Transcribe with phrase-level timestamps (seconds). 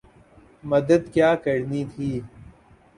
[0.63, 2.11] مدد کیا کرنی تھی۔